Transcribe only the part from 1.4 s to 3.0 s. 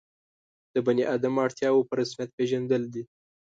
اړتیاوو په رسمیت پېژندل